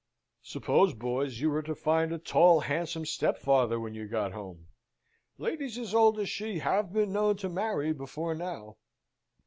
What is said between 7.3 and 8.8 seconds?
to marry before now."